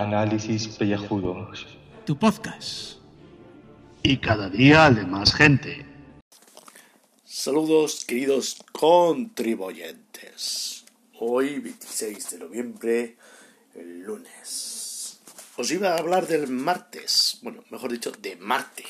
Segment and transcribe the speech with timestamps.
[0.00, 1.66] Análisis Pellejudos.
[2.06, 2.94] Tu podcast.
[4.02, 5.84] Y cada día de más gente.
[7.24, 10.86] Saludos queridos contribuyentes.
[11.18, 13.18] Hoy 26 de noviembre,
[13.74, 15.18] el lunes.
[15.58, 18.86] Os iba a hablar del martes, bueno, mejor dicho, de Marte.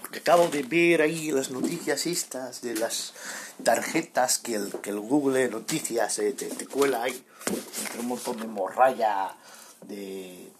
[0.00, 3.14] Porque acabo de ver ahí las noticias estas de las
[3.62, 7.22] tarjetas que el, que el Google Noticias eh, te, te cuela ahí.
[8.00, 9.36] Un montón de morralla
[9.88, 10.50] de,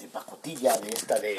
[0.00, 1.36] de pacotilla, de esta de,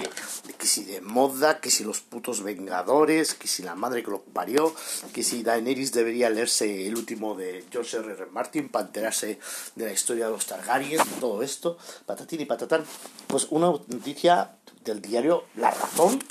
[0.57, 4.21] que si de moda, que si los putos vengadores, que si la madre que lo
[4.21, 4.73] parió,
[5.13, 8.11] que si Daenerys debería leerse el último de George R.
[8.13, 8.25] R.
[8.27, 9.39] Martin para enterarse
[9.75, 12.85] de la historia de los Targaryen, todo esto, patatín y patatán.
[13.27, 16.23] Pues una noticia del diario La Razón,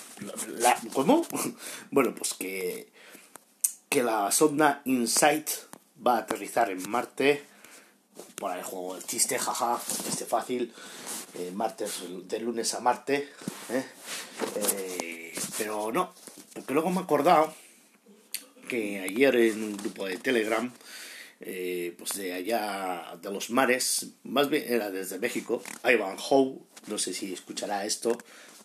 [0.93, 1.27] ¿cómo?
[1.91, 2.93] bueno, pues que,
[3.89, 5.51] que la sonda Insight
[6.07, 7.50] va a aterrizar en Marte
[8.37, 10.73] por el juego el chiste, jaja, chiste fácil,
[11.35, 13.29] eh, martes, de lunes a martes,
[13.71, 13.85] ¿eh?
[14.57, 16.13] Eh, pero no,
[16.55, 17.55] porque luego me he acordado
[18.69, 20.73] que ayer en un grupo de Telegram,
[21.39, 27.15] pues de allá de los mares, más bien era desde México, Ivan Howe, no sé
[27.15, 28.17] si escuchará esto,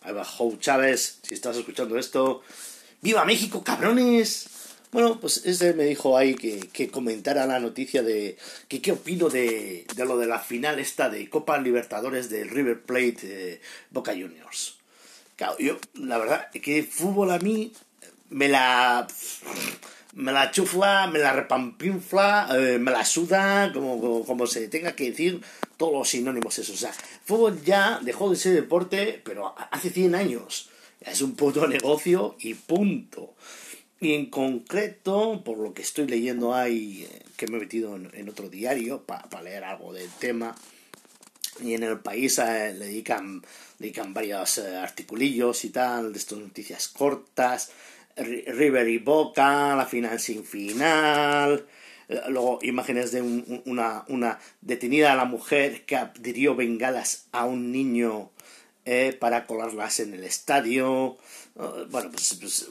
[0.06, 2.42] Ivan Howe Chávez, si estás escuchando esto,
[3.02, 4.55] ¡Viva México, cabrones!
[4.92, 8.36] Bueno, pues ese me dijo ahí que, que comentara la noticia de
[8.68, 12.82] que qué opino de, de, lo de la final esta de Copa Libertadores del River
[12.82, 14.76] Plate Boca Juniors.
[15.36, 17.72] Claro, yo, la verdad, que fútbol a mí
[18.30, 19.06] me la
[20.16, 24.96] me la chufla, me la repampinfla, eh, me la suda, como, como, como, se tenga
[24.96, 25.42] que decir,
[25.76, 26.74] todos los sinónimos esos.
[26.74, 26.92] O sea,
[27.24, 30.70] fútbol ya dejó de ser deporte, pero hace 100 años.
[31.00, 33.34] Es un puto negocio y punto.
[34.00, 38.50] Y en concreto, por lo que estoy leyendo ahí, que me he metido en, otro
[38.50, 40.54] diario para pa leer algo del tema,
[41.60, 43.42] y en el país eh, le dedican,
[43.78, 47.70] dedican varios eh, articulillos y tal, de estas noticias cortas,
[48.16, 51.66] River y Boca, la final sin final,
[52.28, 57.72] luego imágenes de un, una, una detenida a la mujer que adhirió bengalas a un
[57.72, 58.30] niño
[58.86, 61.18] eh, para colarlas en el estadio,
[61.90, 62.68] bueno, pues, pues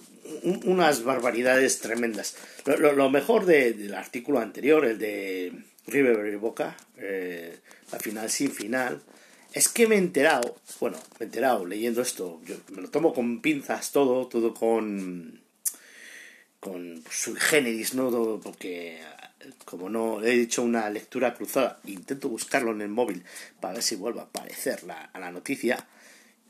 [0.63, 2.35] unas barbaridades tremendas.
[2.65, 5.53] Lo, lo, mejor de, del artículo anterior, el de
[5.87, 7.59] River y Boca, eh,
[7.91, 9.01] la final sin final,
[9.53, 13.13] es que me he enterado, bueno, me he enterado leyendo esto, yo me lo tomo
[13.13, 15.41] con pinzas todo, todo con
[16.59, 18.09] con sui generis, ¿no?
[18.09, 18.99] Todo porque
[19.65, 23.23] como no he hecho una lectura cruzada, intento buscarlo en el móvil
[23.59, 25.85] para ver si vuelve a aparecer la, a la noticia.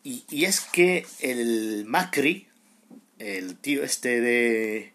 [0.06, 2.48] Y, y es que el Macri,
[3.20, 4.94] el tío este de,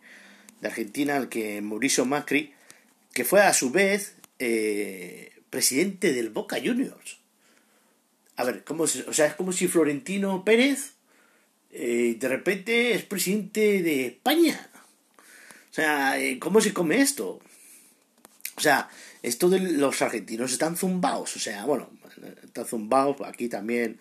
[0.60, 2.54] de Argentina, el que Mauricio Macri,
[3.12, 7.18] que fue a su vez eh, presidente del Boca Juniors.
[8.36, 10.94] A ver, ¿cómo se, o sea, es como si Florentino Pérez
[11.72, 14.70] eh, de repente es presidente de España.
[15.70, 17.40] O sea, eh, ¿cómo se come esto?
[18.56, 18.88] O sea,
[19.22, 21.36] esto de los argentinos están zumbados.
[21.36, 21.90] O sea, bueno,
[22.42, 23.16] están zumbados.
[23.24, 24.00] Aquí también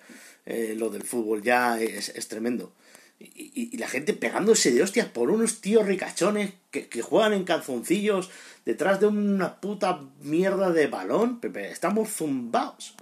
[0.50, 2.74] eh, lo del fútbol ya es, es tremendo.
[3.20, 8.30] Y, la gente pegándose de hostias por unos tíos ricachones que, que, juegan en calzoncillos
[8.66, 11.40] detrás de una puta mierda de balón.
[11.40, 12.96] Pepe, estamos zumbados.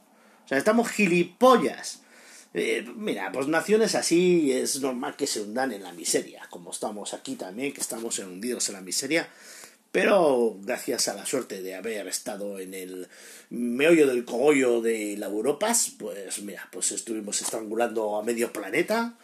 [0.44, 2.02] O sea, estamos gilipollas.
[2.53, 7.13] Eh, mira, pues naciones así es normal que se hundan en la miseria, como estamos
[7.13, 9.30] aquí también, que estamos hundidos en la miseria.
[9.97, 13.08] Pero gracias a la suerte de haber estado en el
[13.50, 19.18] meollo del cogollo de la Europas, pues mira, pues estuvimos estrangulando a medio planeta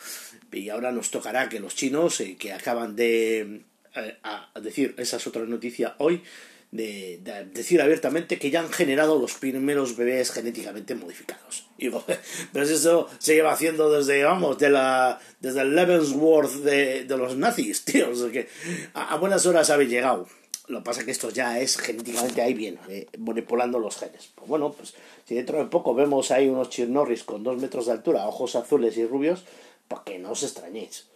[0.51, 3.62] y ahora nos tocará que los chinos, eh, que acaban de
[3.95, 4.17] eh,
[4.63, 6.23] decir, esa es otra noticia hoy,
[6.72, 11.67] de, de, decir abiertamente que ya han generado los primeros bebés genéticamente modificados.
[11.78, 11.91] Y
[12.51, 17.85] pero eso se lleva haciendo desde, vamos, de la, desde el Lebensworth de, los nazis,
[17.85, 18.09] tío.
[18.09, 18.50] O sea que
[18.95, 20.28] a buenas horas habéis llegado.
[20.68, 24.31] Lo que pasa es que esto ya es genéticamente ahí bien, eh, manipulando los genes.
[24.33, 24.94] Pues bueno, pues
[25.27, 28.98] si dentro de poco vemos ahí unos chirnorris con dos metros de altura, ojos azules
[28.98, 29.44] y rubios,
[29.88, 31.07] pues que no os extrañéis.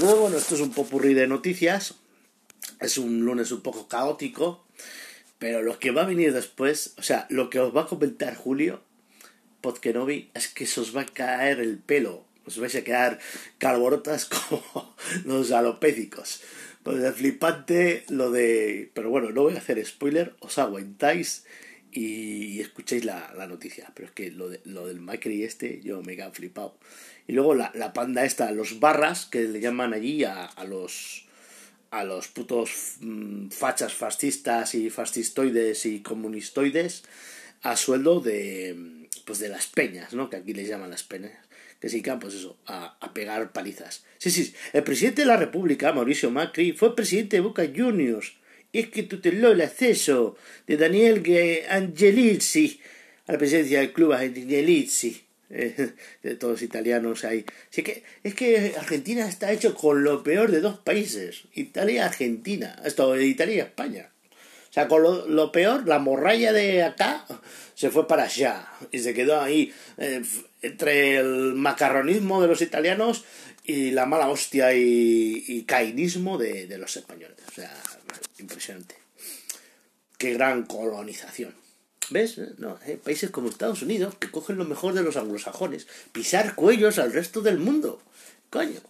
[0.00, 1.94] Luego, bueno, esto es un popurrí de noticias.
[2.80, 4.64] Es un lunes un poco caótico.
[5.38, 8.34] Pero lo que va a venir después, o sea, lo que os va a comentar
[8.34, 8.80] Julio
[9.60, 12.24] Podkenovi es que se os va a caer el pelo.
[12.44, 13.18] Os vais a quedar
[13.58, 14.94] calborotas como
[15.24, 16.40] los alopécicos.
[16.82, 18.90] Pues es flipante lo de...
[18.94, 21.44] Pero bueno, no voy a hacer spoiler, os aguantáis
[21.90, 23.90] y, escucháis la, la, noticia.
[23.94, 26.76] Pero es que lo, de, lo del Macri este, yo me he flipado.
[27.26, 31.24] Y luego la, la, panda esta, los barras, que le llaman allí a, a los
[31.90, 37.04] a los putos mmm, fachas fascistas y fascistoides y comunistoides,
[37.62, 40.30] a sueldo de, pues de las peñas, ¿no?
[40.30, 41.47] Que aquí les llaman las peñas.
[41.80, 44.04] Que se dedican, pues eso, a, a pegar palizas.
[44.18, 48.34] Sí, sí, el presidente de la República, Mauricio Macri, fue presidente de Boca Juniors.
[48.72, 50.36] Y es que tuteló el acceso
[50.66, 51.22] de Daniel
[51.70, 52.80] Angelizzi
[53.26, 55.24] a la presidencia del club Angelizzi.
[55.48, 57.44] De todos italianos ahí.
[57.70, 61.98] Así que es que Argentina está hecho con lo peor de dos países, Italia y
[62.00, 64.10] Argentina, esto Italia y España.
[64.68, 67.24] O sea, con lo, peor, la morralla de acá
[67.74, 70.20] se fue para allá y se quedó ahí eh,
[70.62, 73.24] entre el macarronismo de los italianos
[73.64, 77.36] y la mala hostia y, y cainismo de, de los españoles.
[77.48, 77.74] O sea,
[78.38, 78.96] impresionante.
[80.16, 81.54] Qué gran colonización.
[82.10, 82.38] ¿Ves?
[82.58, 85.86] No, hay países como Estados Unidos que cogen lo mejor de los anglosajones.
[86.12, 88.02] Pisar cuellos al resto del mundo.
[88.50, 88.80] Coño.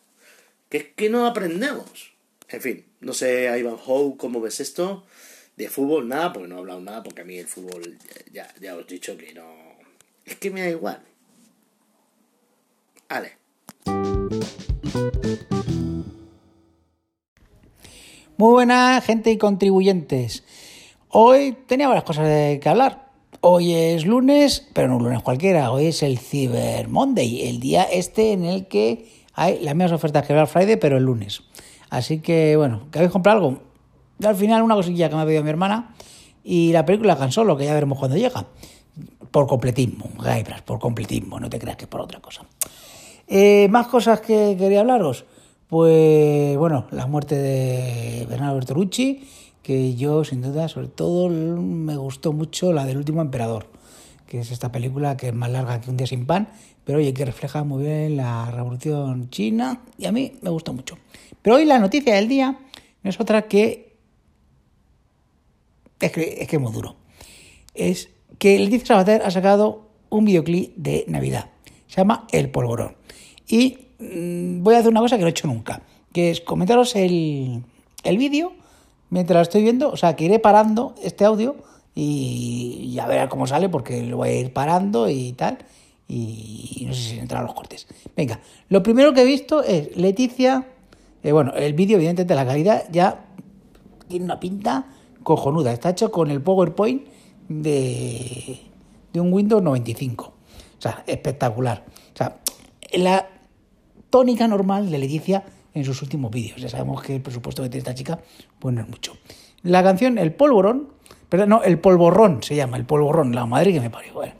[0.69, 2.13] Que es que no aprendemos.
[2.49, 5.05] En fin, no sé, Ivan Howe, ¿cómo ves esto?
[5.57, 7.99] De fútbol, nada, porque no he hablado nada, porque a mí el fútbol,
[8.33, 9.77] ya, ya os he dicho que no.
[10.25, 11.03] Es que me da igual.
[18.37, 20.45] Muy buena gente y contribuyentes.
[21.09, 23.09] Hoy tenía varias cosas de que hablar.
[23.41, 27.85] Hoy es lunes, pero no un lunes cualquiera, hoy es el Cyber Monday, el día
[27.85, 31.43] este en el que hay las mismas ofertas que Black Friday, pero el lunes.
[31.89, 33.63] Así que, bueno, ¿que habéis comprado algo?
[34.23, 35.95] Al final una cosilla que me ha pedido mi hermana
[36.45, 38.45] y la película Han Solo, que ya veremos cuando llega.
[39.31, 42.45] Por completismo, Gaibras, por completismo, no te creas que es por otra cosa.
[43.29, 45.25] Eh, más cosas que quería hablaros.
[45.69, 49.23] Pues bueno, la muerte de Bernardo Bertolucci
[49.69, 53.67] que yo sin duda, sobre todo me gustó mucho la del último emperador,
[54.27, 56.49] que es esta película que es más larga que un día sin pan,
[56.85, 60.97] pero oye, que refleja muy bien la revolución china y a mí me gustó mucho.
[61.43, 62.59] Pero hoy la noticia del día
[63.03, 63.95] no es otra que...
[66.01, 66.97] Es que es, que muy duro.
[67.75, 68.09] Es
[68.39, 71.51] que Leticia Sabater ha sacado un videoclip de Navidad.
[71.89, 72.98] Se llama El Polvorón.
[73.49, 76.95] Y mm, voy a hacer una cosa que no he hecho nunca, que es comentaros
[76.97, 77.63] el,
[78.05, 78.53] el vídeo
[79.11, 81.57] mientras lo estoy viendo, o sea, que iré parando este audio
[81.95, 85.59] y ya verá cómo sale porque lo voy a ir parando y tal.
[86.07, 87.87] Y no sé si entran los cortes.
[88.17, 90.67] Venga, lo primero que he visto es Leticia.
[91.23, 93.27] Eh, bueno, el vídeo, evidentemente, la calidad ya
[94.07, 94.87] tiene una pinta
[95.23, 95.73] cojonuda.
[95.73, 97.03] Está hecho con el PowerPoint
[97.49, 98.61] de,
[99.13, 100.25] de un Windows 95.
[100.25, 100.33] O
[100.81, 101.85] sea, espectacular.
[102.15, 102.39] O sea,
[102.93, 103.29] la
[104.11, 105.45] tónica normal de Leticia
[105.75, 106.61] en sus últimos vídeos.
[106.61, 108.19] Ya sabemos que el presupuesto que tiene esta chica
[108.59, 109.17] pues no es mucho.
[109.63, 110.89] La canción El Polvorón,
[111.29, 114.15] perdón, no, El Polvorrón se llama, El Polvorrón, la madre que me parió.
[114.15, 114.35] Bueno,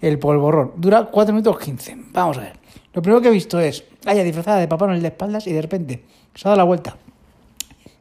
[0.00, 1.96] el Polvorrón, dura 4 minutos 15.
[2.12, 2.52] Vamos a ver.
[2.92, 5.62] Lo primero que he visto es haya disfrazada de Papá Noel de espaldas y de
[5.62, 6.04] repente
[6.34, 6.96] se ha dado la vuelta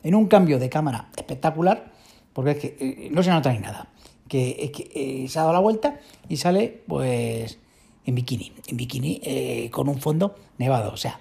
[0.04, 1.92] en un cambio de cámara espectacular,
[2.34, 3.90] porque es que eh, no se nota ni nada.
[4.28, 7.60] Que, es que eh, se ha dado la vuelta y sale pues
[8.08, 10.92] en bikini, en bikini eh, con un fondo nevado.
[10.92, 11.20] O sea,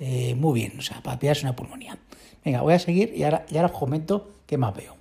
[0.00, 1.96] eh, muy bien, o sea, para pillarse una pulmonía.
[2.44, 4.96] Venga, voy a seguir y ahora, y ahora os comento qué más veo.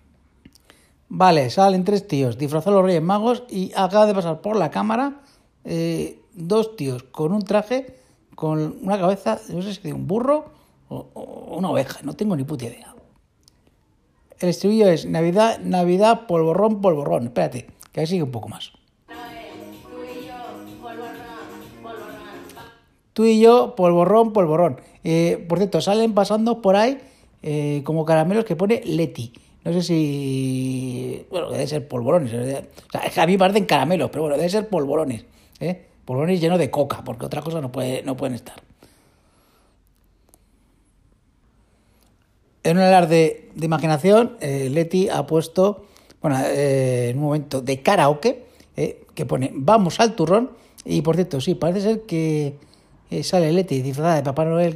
[1.07, 5.21] Vale, salen tres tíos disfrazados los Reyes Magos y acaba de pasar por la cámara
[5.63, 7.95] eh, dos tíos con un traje
[8.35, 10.51] con una cabeza, no sé si de un burro
[10.89, 12.93] o, una oveja, no tengo ni puta idea.
[14.39, 17.27] El estribillo es Navidad, Navidad, polvorrón, polvorrón.
[17.27, 18.73] Espérate, que ahí sigue un poco más.
[23.15, 24.81] Tú y yo, polvorrón, polvorrón.
[25.05, 26.99] Eh, por cierto, salen pasando por ahí
[27.41, 29.31] eh, como caramelos que pone Leti.
[29.63, 31.25] No sé si.
[31.31, 32.33] Bueno, debe ser polvorones.
[32.33, 35.23] O sea, es que a mí parecen caramelos, pero bueno, debe ser polvorones.
[35.61, 35.85] ¿eh?
[36.03, 38.61] Polvorones llenos de coca, porque otra cosa no, puede, no pueden estar.
[42.63, 45.85] En un alarde de imaginación, eh, Leti ha puesto,
[46.21, 48.43] bueno, en un momento de karaoke,
[48.75, 50.51] que pone Vamos al turrón.
[50.83, 52.64] Y por cierto, sí, parece ser que
[53.09, 54.75] eh, sale Leti disfrazada de Papá Noel,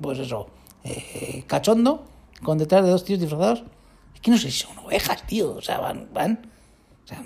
[0.00, 0.48] pues eso,
[0.84, 2.04] eh, cachondo,
[2.42, 3.64] con detrás de dos tíos disfrazados.
[4.14, 5.54] Es que no sé si son ovejas, tío.
[5.54, 6.50] O sea, van, van.
[7.04, 7.22] O sea,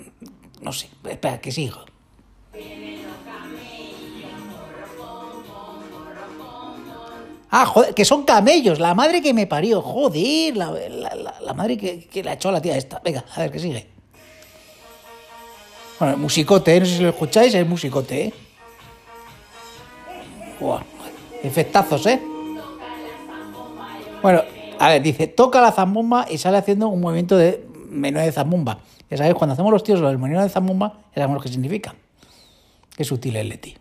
[0.61, 0.89] no sé.
[1.09, 1.85] Espera, que sigo.
[7.53, 12.05] Ah, joder, que son camellos, la madre que me parió, joder, la, la, madre que,
[12.07, 13.01] que la echó a la tía esta.
[13.03, 13.89] Venga, a ver, que sigue.
[15.99, 16.79] Bueno, musicote, ¿eh?
[16.79, 18.33] no sé si lo escucháis, es musicote, ¿eh?
[21.43, 22.21] Efectazos, ¿eh?
[24.21, 24.41] Bueno,
[24.79, 28.79] a ver, dice, toca la zambomba y sale haciendo un movimiento de menú de zambomba.
[29.09, 31.95] Ya sabéis, cuando hacemos los tíos el menú de zambomba, ya sabemos lo que significa.
[32.95, 33.77] Qué sutil es Leti.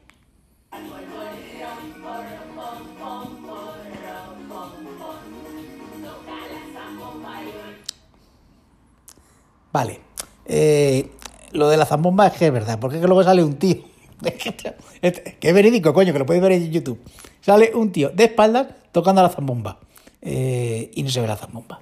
[9.73, 10.01] Vale.
[10.47, 11.11] Eh,
[11.53, 13.90] lo de la zambomba es que es verdad, porque es que luego sale un tío.
[15.01, 17.01] que es verídico, coño, que lo podéis ver en YouTube.
[17.41, 19.79] Sale un tío de espaldas tocando la zambomba.
[20.23, 21.81] Eh, y no se ve la zambomba.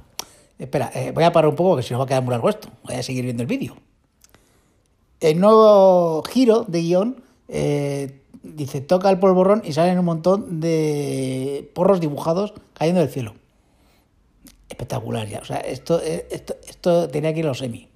[0.59, 2.49] Espera, eh, voy a parar un poco, que si no va a quedar muy largo
[2.49, 2.68] esto.
[2.85, 3.76] Voy a seguir viendo el vídeo.
[5.21, 11.71] El nuevo giro de guion eh, dice: toca el polvorrón y salen un montón de
[11.75, 13.35] porros dibujados cayendo del cielo.
[14.68, 15.40] Espectacular ya.
[15.40, 17.88] O sea, esto, esto, esto tenía que ir a los semi.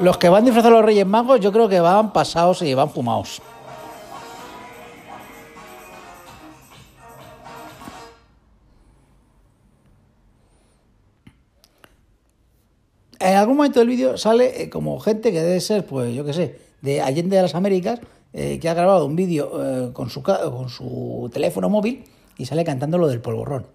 [0.00, 3.42] Los que van disfrazados los Reyes Magos, yo creo que van pasados y van fumados.
[13.18, 16.32] En algún momento del vídeo sale eh, como gente que debe ser, pues yo qué
[16.32, 17.98] sé, de Allende de las Américas,
[18.32, 22.04] eh, que ha grabado un vídeo eh, con, su, con su teléfono móvil
[22.36, 23.66] y sale cantando lo del polvorrón.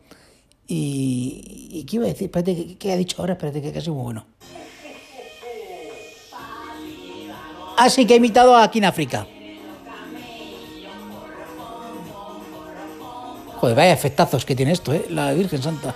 [0.65, 2.25] Y, y ¿qué iba a decir?
[2.27, 3.33] Espérate, ¿qué, ha dicho ahora?
[3.33, 4.25] Espérate, que casi muy bueno.
[7.77, 9.27] Así que he imitado aquí en África.
[13.57, 15.05] Joder, vaya efectazos que tiene esto, ¿eh?
[15.09, 15.95] La Virgen Santa.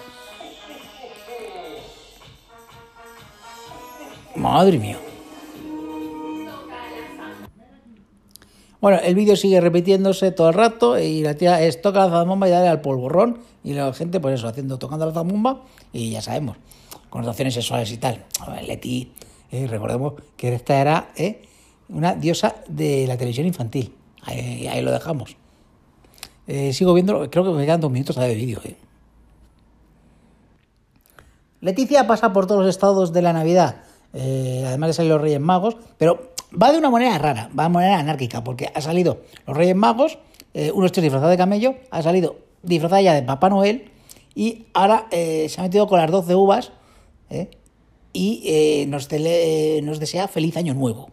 [4.35, 4.97] Madre mía.
[8.79, 12.47] Bueno, el vídeo sigue repitiéndose todo el rato y la tía es toca la zambomba
[12.47, 16.21] y dale al polvorrón y la gente pues eso, haciendo, tocando la zambomba y ya
[16.21, 16.57] sabemos,
[17.09, 18.23] connotaciones sexuales y tal.
[18.39, 19.11] A ver, Leti,
[19.51, 21.41] eh, recordemos que esta era eh,
[21.89, 23.93] una diosa de la televisión infantil.
[24.23, 25.37] Ahí, lo dejamos.
[26.47, 28.59] Eh, sigo viendo, creo que me quedan dos minutos de vídeo.
[31.61, 35.39] Leticia pasa por todos los estados de la Navidad eh, además de salir los Reyes
[35.39, 39.55] Magos, pero va de una manera rara, va de manera anárquica, porque ha salido los
[39.55, 40.17] Reyes Magos,
[40.53, 43.91] eh, uno está disfrazado de camello, ha salido disfrazada ya de Papá Noel
[44.33, 46.71] y ahora eh, se ha metido con las 12 uvas
[48.13, 49.09] y nos,
[49.83, 51.11] nos desea feliz año nuevo.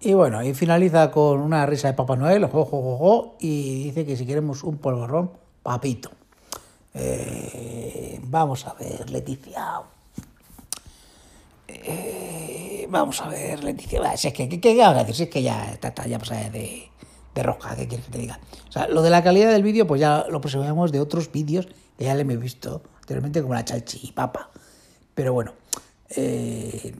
[0.00, 4.24] Y bueno, y finaliza con una risa de Papá Noel, jo, y dice que si
[4.24, 6.10] queremos un polvorrón, papito.
[6.94, 9.82] Eh, vamos a ver, Leticia.
[11.66, 14.16] Eh, vamos a ver, Leticia.
[14.16, 15.14] Si es que, ¿qué, qué, decir?
[15.14, 16.88] Si es que ya está, ya pasada de,
[17.34, 18.38] de rosca, ¿qué quieres que te diga?
[18.68, 21.66] O sea, lo de la calidad del vídeo, pues ya lo presumimos de otros vídeos
[21.98, 24.50] que ya le he visto anteriormente, como la chalchi y papa.
[25.14, 25.54] Pero bueno,
[26.10, 26.94] eh,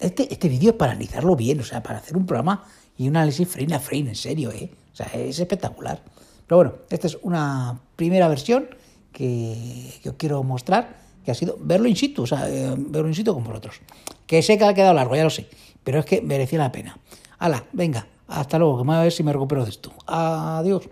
[0.00, 2.64] este, este vídeo es para analizarlo bien, o sea, para hacer un programa
[2.96, 4.70] y un análisis frame a frame, en serio, ¿eh?
[4.92, 6.02] O sea, es espectacular.
[6.46, 8.68] Pero bueno, esta es una primera versión
[9.12, 13.14] que, os quiero mostrar, que ha sido verlo in situ, o sea, eh, verlo in
[13.14, 13.80] situ con vosotros.
[14.26, 15.48] Que sé que ha quedado largo, ya lo sé,
[15.84, 16.98] pero es que merecía la pena.
[17.38, 19.92] Hala, venga, hasta luego, que me voy a ver si me recupero de esto.
[20.06, 20.88] Adiós.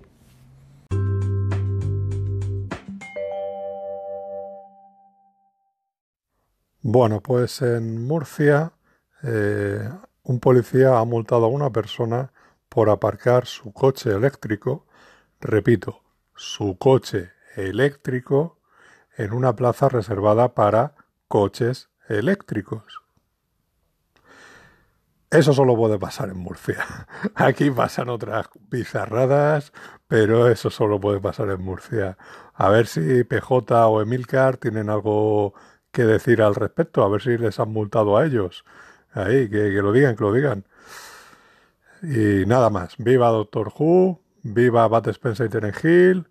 [6.80, 8.72] Bueno, pues en Murcia
[9.22, 9.88] eh,
[10.22, 12.32] un policía ha multado a una persona
[12.68, 14.86] por aparcar su coche eléctrico,
[15.40, 16.02] repito,
[16.34, 18.58] su coche eléctrico
[19.16, 20.94] en una plaza reservada para
[21.28, 23.02] coches eléctricos.
[25.30, 26.84] Eso solo puede pasar en Murcia.
[27.34, 29.72] Aquí pasan otras bizarradas,
[30.06, 32.16] pero eso solo puede pasar en Murcia.
[32.54, 35.52] A ver si PJ o Emilcar tienen algo
[35.92, 38.64] que decir al respecto, a ver si les han multado a ellos.
[39.12, 40.64] Ahí, que, lo digan, que lo digan.
[42.02, 42.96] Y nada más.
[42.98, 46.28] Viva Doctor Who, viva Bat Spencer y Teren Hill,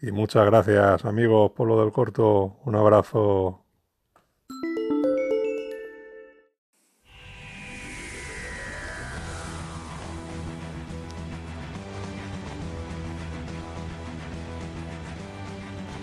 [0.00, 2.56] y muchas gracias amigos por lo del corto.
[2.64, 3.60] Un abrazo.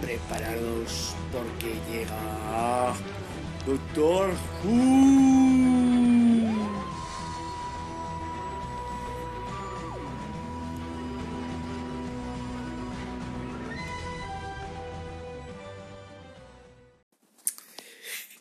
[0.01, 2.94] Preparados porque llega
[3.65, 4.30] Doctor
[4.63, 5.40] Who.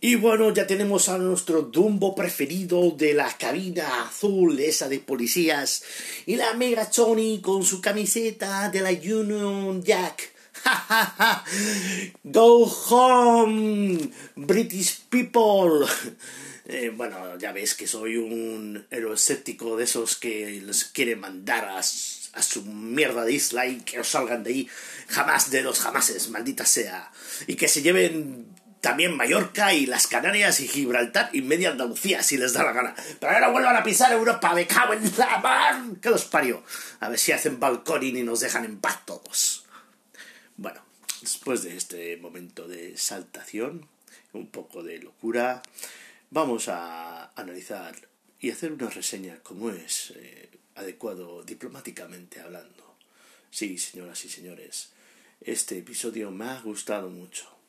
[0.02, 5.82] Y bueno, ya tenemos a nuestro Dumbo preferido de la cabina azul, esa de policías,
[6.24, 10.32] y la Mega Tony con su camiseta de la Union Jack.
[12.24, 15.86] Go home, British people.
[16.72, 21.82] Eh, bueno, ya ves que soy un escéptico de esos que les quiere mandar a,
[21.82, 24.68] su mierda de isla y que no salgan de ahí
[25.08, 27.10] jamás de los jamases, maldita sea.
[27.48, 28.46] Y que se lleven
[28.80, 32.94] también Mallorca y las Canarias y Gibraltar y media Andalucía si les da la gana.
[33.18, 36.62] Pero ahora vuelvan a pisar Europa, me cago en la mar, que los parió.
[37.00, 39.64] A ver si hacen balcón y nos dejan en paz todos.
[40.56, 40.82] Bueno,
[41.20, 43.86] después de este momento de saltación,
[44.32, 45.62] un poco de locura,
[46.30, 47.94] vamos a analizar
[48.40, 52.96] y hacer una reseña como es eh, adecuado diplomáticamente hablando.
[53.50, 54.90] Sí, señoras y señores,
[55.40, 57.59] este episodio me ha gustado mucho.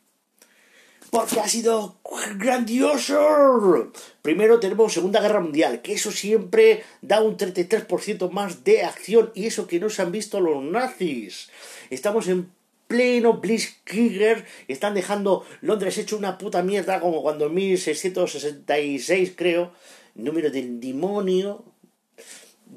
[1.09, 1.97] Porque ha sido
[2.37, 3.91] grandioso.
[4.21, 9.47] Primero tenemos Segunda Guerra Mundial, que eso siempre da un 33% más de acción y
[9.47, 11.49] eso que no se han visto los nazis.
[11.89, 12.51] Estamos en
[12.91, 19.71] pleno Blitzkrieg están dejando Londres hecho una puta mierda como cuando en 1666 creo,
[20.13, 21.63] número del demonio,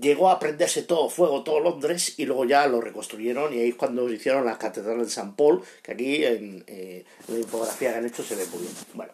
[0.01, 3.75] llegó a prenderse todo fuego, todo Londres, y luego ya lo reconstruyeron, y ahí es
[3.75, 8.07] cuando hicieron la catedral de San Paul, que aquí en, eh, la infografía que han
[8.07, 8.73] hecho se ve muy bien.
[8.95, 9.13] Bueno.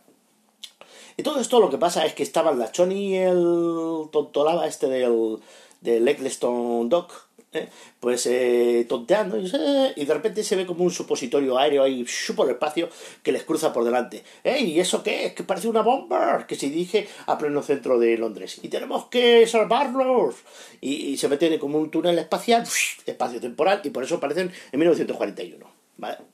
[1.16, 4.88] Y todo esto lo que pasa es que estaban la Choni y el tontolaba este
[4.88, 5.38] del,
[5.80, 7.12] del Dock,
[7.52, 7.68] ¿eh?
[7.98, 12.04] pues eh, tonteando y, de repente se ve como un supositorio aéreo ahí
[12.34, 12.88] por el espacio
[13.22, 14.22] que les cruza por delante.
[14.44, 15.32] ¿Y eso qué es?
[15.34, 18.60] Que parece una bomba que se dirige a pleno centro de Londres.
[18.62, 20.36] Y tenemos que salvarlos.
[20.80, 22.64] Y, se meten como un túnel espacial,
[23.06, 25.66] espacio temporal, y por eso aparecen en 1941.
[25.98, 26.29] ¿Vale?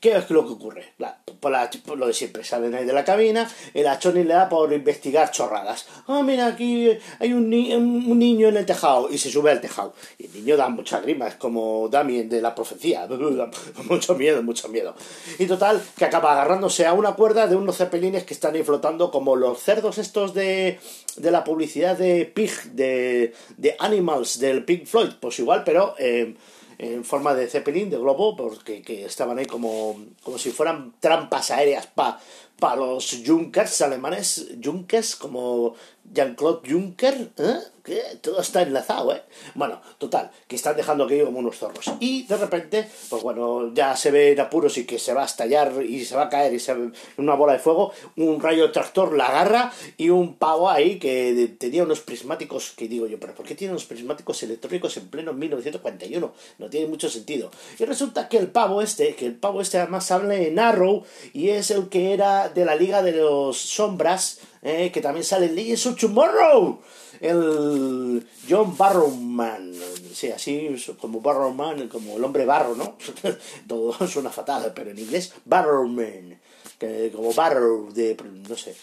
[0.00, 0.94] ¿Qué es lo que ocurre?
[1.40, 5.30] por, lo de siempre, salen ahí de la cabina, el achoni le da por investigar
[5.30, 5.86] chorradas.
[6.06, 9.94] Ah, mira, aquí hay un, un, niño en el tejado y se sube al tejado.
[10.18, 13.06] Y el niño da muchas rimas, como Damien de la profecía.
[13.88, 14.94] mucho miedo, mucho miedo.
[15.38, 19.10] Y total, que acaba agarrándose a una cuerda de unos cepelines que están ahí flotando
[19.10, 20.78] como los cerdos estos de,
[21.16, 25.12] de la publicidad de Pig, de, de Animals, del Pink Floyd.
[25.20, 25.94] Pues igual, pero...
[25.98, 26.34] Eh,
[26.82, 31.50] en forma de Zeppelin, de globo, porque que estaban ahí como, como si fueran trampas
[31.50, 32.18] aéreas para
[32.58, 35.74] pa los Junkers alemanes, Junkers como
[36.12, 37.58] Jean-Claude Juncker, ¿eh?
[37.82, 39.22] Que todo está enlazado, ¿eh?
[39.54, 41.92] Bueno, total, que están dejando aquello como unos zorros.
[42.00, 45.26] Y de repente, pues bueno, ya se ve en apuros y que se va a
[45.26, 48.70] estallar y se va a caer y se ve una bola de fuego, un rayo
[48.72, 53.34] tractor la agarra y un pavo ahí que tenía unos prismáticos, que digo yo, pero
[53.34, 56.32] ¿por qué tiene unos prismáticos electrónicos en pleno 1941?
[56.58, 57.50] No tiene mucho sentido.
[57.78, 61.50] Y resulta que el pavo este, que el pavo este además habla en Arrow y
[61.50, 65.54] es el que era de la Liga de los Sombras, eh, que también sale en
[65.54, 66.80] Legends of Tomorrow,
[67.20, 69.72] el John Barrowman,
[70.12, 72.96] sí, así como Barrowman, como el hombre barro, ¿no?
[73.68, 76.38] Todo suena fatal, pero en inglés, Barrowman,
[76.78, 78.16] que, como Barrow, de,
[78.48, 78.74] no sé,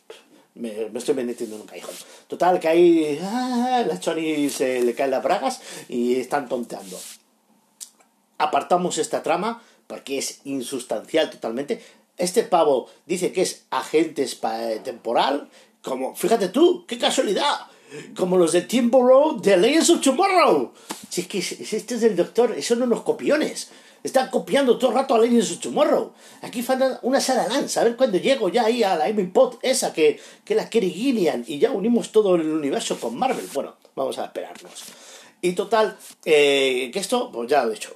[0.57, 1.95] me, estoy metiendo en un callejón.
[2.27, 6.99] Total, que ahí ah, la Choni se le caen las bragas y están tonteando.
[8.37, 11.81] Apartamos esta trama porque es insustancial totalmente.
[12.17, 14.27] Este pavo dice que es agente
[14.83, 15.49] temporal,
[15.87, 17.59] como, fíjate tú, qué casualidad.
[18.15, 20.73] Como los de Road de Legends of Tomorrow.
[21.09, 23.69] Si es que este es el doctor, son unos copiones.
[24.03, 26.11] Están copiando todo el rato a Legends of Tomorrow.
[26.41, 27.79] Aquí falta una Sarah Lance.
[27.79, 30.89] A ver cuándo llego ya ahí a la Amy Pot esa que, que la quiere
[30.89, 33.47] Gillian y ya unimos todo el universo con Marvel.
[33.53, 34.83] Bueno, vamos a esperarnos.
[35.41, 37.95] Y total, eh, que esto, pues ya lo he dicho.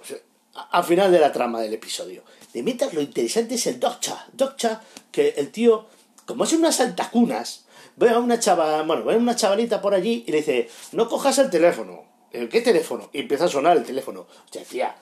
[0.72, 2.24] Al final de la trama del episodio.
[2.54, 4.18] De mientras lo interesante es el Doctor.
[4.34, 4.80] Doctor,
[5.12, 5.86] que el tío,
[6.26, 7.66] como es unas altacunas,
[8.02, 11.08] ve a una chava, bueno, ve a una chavalita por allí y le dice, no
[11.08, 12.04] cojas el teléfono.
[12.32, 13.10] ¿Qué teléfono?
[13.12, 14.22] Y empieza a sonar el teléfono.
[14.22, 14.96] O sea, tía,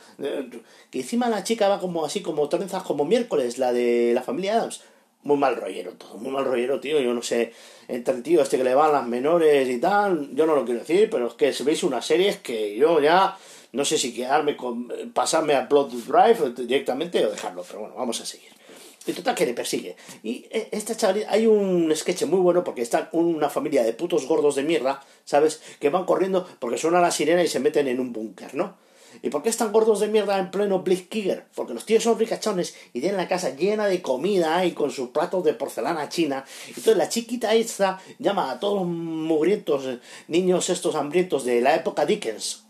[0.90, 4.56] que encima la chica va como así, como trenzas como miércoles, la de la familia
[4.56, 4.82] Adams.
[5.22, 7.00] Muy mal rollero todo, muy mal rollero, tío.
[7.00, 7.54] Yo no sé,
[7.88, 10.80] entre el tío este que le van las menores y tal, yo no lo quiero
[10.80, 13.38] decir, pero es que si veis una serie es que yo ya
[13.74, 18.20] no sé si quedarme con, pasarme a Blood Drive directamente o dejarlo, pero bueno, vamos
[18.22, 18.59] a seguir.
[19.06, 19.96] Y total que le persigue.
[20.24, 24.28] Y eh, esta chavalita, hay un sketch muy bueno porque está una familia de putos
[24.28, 25.62] gordos de mierda, ¿sabes?
[25.80, 28.76] Que van corriendo porque suena la sirena y se meten en un búnker, ¿no?
[29.22, 31.48] ¿Y por qué están gordos de mierda en pleno Blitzkrieg?
[31.56, 35.10] Porque los tíos son ricachones y tienen la casa llena de comida y con sus
[35.10, 36.46] platos de porcelana china.
[36.68, 42.06] Entonces la chiquita esta llama a todos los mugrientos niños estos hambrientos de la época
[42.06, 42.64] Dickens,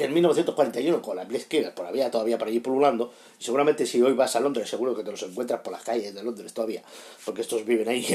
[0.00, 4.00] que en 1941 con la Blitzkrieg por había todavía por allí pululando, y seguramente si
[4.00, 6.82] hoy vas a Londres seguro que te los encuentras por las calles de Londres todavía,
[7.22, 8.06] porque estos viven ahí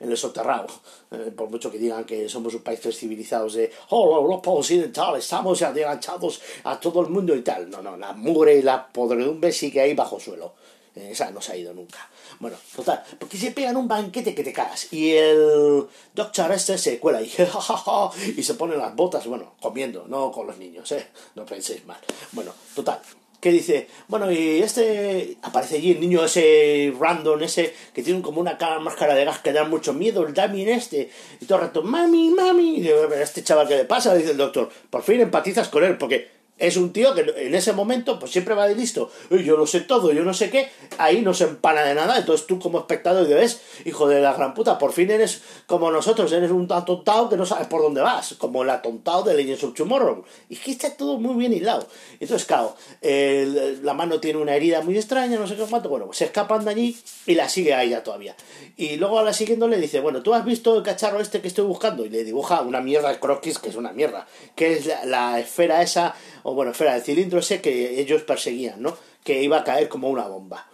[0.00, 0.68] en el, soterrado,
[1.10, 5.60] eh, por mucho que digan que somos un país civilizados de, oh, Europa Occidental, estamos
[5.60, 7.68] adelantados a todo el mundo y tal.
[7.68, 10.54] No, no, la mugre y la podredumbre sigue ahí bajo suelo.
[10.96, 12.08] Esa no se ha ido nunca.
[12.40, 14.92] Bueno, total, porque se pegan un banquete que te cagas.
[14.92, 17.26] Y el Doctor este se cuela y,
[18.36, 21.06] y se pone las botas, bueno, comiendo, no con los niños, ¿eh?
[21.34, 21.98] No penséis mal.
[22.32, 23.00] Bueno, total,
[23.40, 28.40] que dice, bueno, y este, aparece allí el niño ese random, ese que tiene como
[28.40, 31.82] una máscara de gas que da mucho miedo, el Damien este, y todo el rato,
[31.82, 32.88] mami, mami, y
[33.20, 36.76] este chaval que le pasa, dice el doctor, por fin empatizas con él, porque Es
[36.76, 39.10] un tío que en ese momento pues siempre va de listo.
[39.30, 40.70] "Uy, yo lo sé todo, yo no sé qué.
[40.96, 42.18] Ahí no se empana de nada.
[42.18, 46.32] Entonces tú como espectador dices, hijo de la gran puta, por fin eres como nosotros,
[46.32, 48.34] eres un atontado que no sabes por dónde vas.
[48.38, 50.24] Como el atontado de Legends of Tomorrow.
[50.48, 51.86] Y que está todo muy bien hilado.
[52.20, 55.90] Entonces, claro, la mano tiene una herida muy extraña, no sé qué cuánto.
[55.90, 58.34] Bueno, pues se escapan de allí y la sigue a ella todavía.
[58.78, 61.48] Y luego a la siguiente le dice, bueno, ¿tú has visto el cacharro este que
[61.48, 62.04] estoy buscando?
[62.04, 64.26] Y le dibuja una mierda croquis, que es una mierda.
[64.54, 66.14] Que es la esfera esa,
[66.48, 68.96] o bueno, esfera, el cilindro ese que ellos perseguían, ¿no?
[69.24, 70.68] Que iba a caer como una bomba.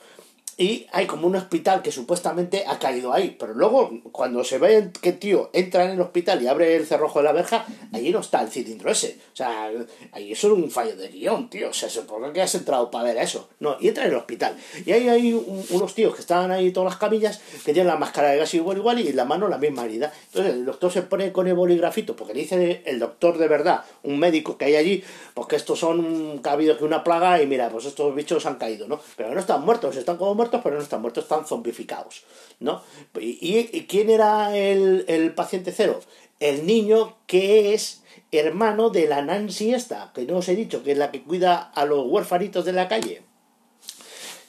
[0.63, 3.35] Y hay como un hospital que supuestamente ha caído ahí.
[3.37, 7.19] Pero luego, cuando se ve que tío entra en el hospital y abre el cerrojo
[7.19, 9.19] de la verja, allí no está el cilindro ese.
[9.33, 9.71] O sea,
[10.13, 11.71] ahí eso es un fallo de guion, tío.
[11.71, 13.49] O sea, se supone que has entrado para ver eso.
[13.59, 14.57] No, y entra en el hospital.
[14.87, 17.97] Y ahí hay un- unos tíos que estaban ahí todas las camillas, que tienen la
[17.97, 20.13] máscara de gas igual igual y en la mano la misma herida.
[20.27, 23.83] Entonces el doctor se pone con el boligrafito, porque le dice el doctor de verdad,
[24.05, 25.03] un médico que hay allí,
[25.35, 28.87] pues que estos son, que que una plaga y mira, pues estos bichos han caído,
[28.87, 29.01] ¿no?
[29.17, 32.25] Pero no están muertos, están como muertos, pero no están muertos, están zombificados,
[32.59, 32.83] ¿no?
[33.19, 36.01] ¿Y, quién era el, el paciente cero?
[36.41, 40.93] El niño que es hermano de la Nancy esta, que no os he dicho, que
[40.93, 43.23] es la que cuida a los huérfanitos de la calle.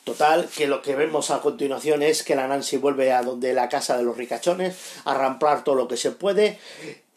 [0.04, 3.70] Total, que lo que vemos a continuación es que la Nancy vuelve a donde la
[3.70, 6.60] casa de los ricachones, a ramplar todo lo que se puede.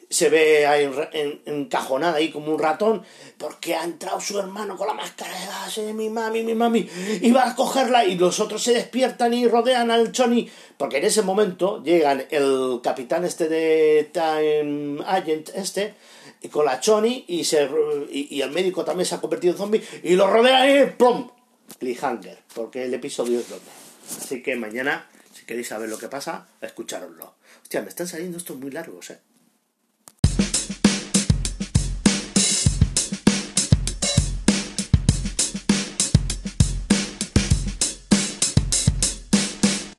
[0.08, 3.02] Se ve ahí en- en- encajonada ahí como un ratón,
[3.38, 6.88] porque ha entrado su hermano con la máscara de gas, eh, mi mami, mi mami,
[7.20, 11.06] y va a cogerla, y los otros se despiertan y rodean al Choni, porque en
[11.06, 15.94] ese momento llegan el capitán este de Time Agent este,
[16.52, 17.68] con la Choni, y, se,
[18.12, 21.28] y, el médico también se ha convertido en zombie, y lo rodean y ¡plum!
[21.80, 23.64] Cliffhanger, porque el episodio es doble.
[24.20, 27.34] Así que mañana, si queréis saber lo que pasa, escuchároslo.
[27.60, 29.18] Hostia, me están saliendo estos muy largos, eh.